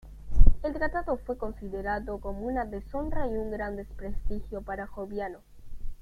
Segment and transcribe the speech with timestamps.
[0.63, 5.41] El tratado fue considerado como una deshonra y un gran desprestigio para Joviano.